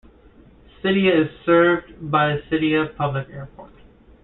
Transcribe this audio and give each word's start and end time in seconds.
Sitia 0.81 1.25
is 1.25 1.45
served 1.45 2.09
by 2.09 2.33
the 2.33 2.41
Sitia 2.49 2.95
Public 2.97 3.27
Airport. 3.29 3.71